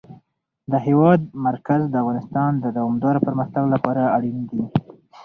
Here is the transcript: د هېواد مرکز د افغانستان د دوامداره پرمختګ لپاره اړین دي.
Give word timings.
د 0.71 0.73
هېواد 0.87 1.21
مرکز 1.47 1.81
د 1.89 1.95
افغانستان 2.01 2.51
د 2.63 2.65
دوامداره 2.77 3.19
پرمختګ 3.27 3.63
لپاره 3.73 4.11
اړین 4.17 4.39
دي. 4.49 4.63